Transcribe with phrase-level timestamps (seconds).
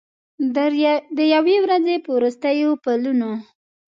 [1.17, 3.31] د یوې ورځې په وروستیو پلونو